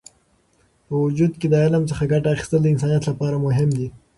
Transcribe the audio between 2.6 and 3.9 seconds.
د انسانیت لپاره مهم دی.